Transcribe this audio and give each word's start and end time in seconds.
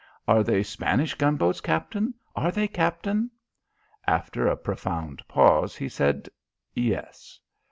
"Are 0.27 0.41
they 0.43 0.63
Spanish 0.63 1.13
gunboats, 1.13 1.61
Captain? 1.61 2.15
Are 2.35 2.51
they, 2.51 2.67
Captain?" 2.67 3.29
After 4.07 4.47
a 4.47 4.57
profound 4.57 5.21
pause, 5.27 5.75
he 5.75 5.87
said: 5.89 6.27
"Yes." 6.73 7.39